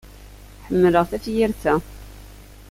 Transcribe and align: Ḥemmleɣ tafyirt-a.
Ḥemmleɣ 0.65 1.03
tafyirt-a. 1.11 1.75